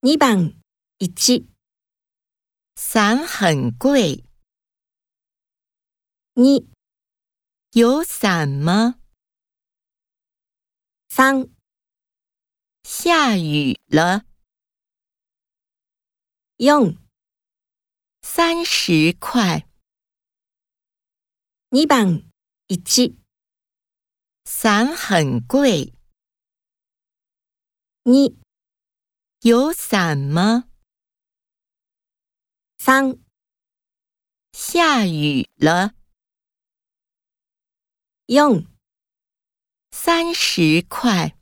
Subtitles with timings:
[0.00, 0.62] 二番
[0.98, 1.48] 一。
[2.76, 4.24] 伞很贵，
[6.34, 6.64] 二。
[7.72, 9.00] 有伞吗？
[11.08, 11.48] 三。
[12.84, 14.24] 下雨了，
[16.58, 16.96] 用
[18.22, 19.68] 三十块，
[21.70, 22.30] 二番
[22.68, 23.18] 一。
[24.44, 25.92] 伞很贵，
[28.04, 28.12] 二
[29.42, 30.68] 有伞吗？
[32.76, 33.20] 三
[34.52, 35.94] 下雨了，
[38.26, 38.66] 用
[39.92, 41.37] 三十块。